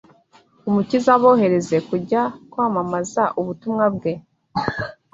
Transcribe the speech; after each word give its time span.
Umukiza 0.67 1.09
abohereze 1.17 1.77
kujya 1.89 2.21
kwamamaza 2.51 3.23
ubutumwa 3.39 3.85
bwe 3.95 4.13